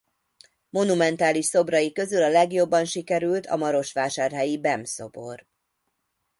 [0.69, 5.47] Monumentális szobrai közül a legjobban sikerült a marosvásárhelyi Bem-szobor.